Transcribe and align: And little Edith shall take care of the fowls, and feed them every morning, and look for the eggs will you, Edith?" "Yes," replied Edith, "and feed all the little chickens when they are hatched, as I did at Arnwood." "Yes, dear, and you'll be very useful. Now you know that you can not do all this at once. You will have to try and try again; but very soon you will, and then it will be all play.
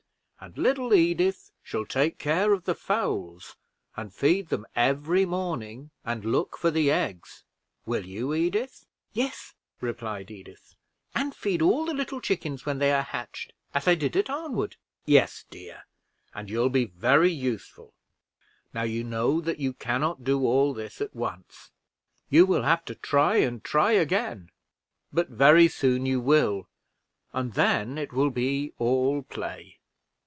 And 0.43 0.57
little 0.57 0.91
Edith 0.91 1.51
shall 1.61 1.85
take 1.85 2.17
care 2.17 2.51
of 2.51 2.63
the 2.63 2.73
fowls, 2.73 3.57
and 3.95 4.11
feed 4.11 4.49
them 4.49 4.65
every 4.75 5.23
morning, 5.23 5.91
and 6.03 6.25
look 6.25 6.57
for 6.57 6.71
the 6.71 6.89
eggs 6.89 7.43
will 7.85 8.07
you, 8.07 8.33
Edith?" 8.33 8.87
"Yes," 9.13 9.53
replied 9.81 10.31
Edith, 10.31 10.73
"and 11.13 11.35
feed 11.35 11.61
all 11.61 11.85
the 11.85 11.93
little 11.93 12.19
chickens 12.19 12.65
when 12.65 12.79
they 12.79 12.91
are 12.91 13.03
hatched, 13.03 13.53
as 13.75 13.87
I 13.87 13.93
did 13.93 14.17
at 14.17 14.31
Arnwood." 14.31 14.77
"Yes, 15.05 15.45
dear, 15.51 15.83
and 16.33 16.49
you'll 16.49 16.69
be 16.71 16.85
very 16.85 17.31
useful. 17.31 17.93
Now 18.73 18.81
you 18.81 19.03
know 19.03 19.41
that 19.41 19.59
you 19.59 19.73
can 19.73 20.01
not 20.01 20.23
do 20.23 20.39
all 20.43 20.73
this 20.73 21.01
at 21.01 21.15
once. 21.15 21.69
You 22.31 22.47
will 22.47 22.63
have 22.63 22.83
to 22.85 22.95
try 22.95 23.35
and 23.37 23.63
try 23.63 23.91
again; 23.91 24.49
but 25.13 25.29
very 25.29 25.67
soon 25.67 26.07
you 26.07 26.19
will, 26.19 26.67
and 27.31 27.53
then 27.53 27.99
it 27.99 28.11
will 28.11 28.31
be 28.31 28.73
all 28.79 29.21
play. 29.21 29.77